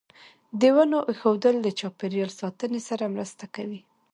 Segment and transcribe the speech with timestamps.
[0.59, 3.81] د ونو ایښودل د چاپیریال ساتنې سره مرسته کوي.